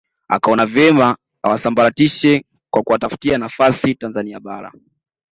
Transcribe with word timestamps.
Akaona 0.27 0.65
vyema 0.65 1.17
awasambaratishe 1.43 2.45
kwa 2.69 2.83
kuwatafutia 2.83 3.37
nafasi 3.37 3.95
Tanzania 3.95 4.39
Bara 4.39 4.71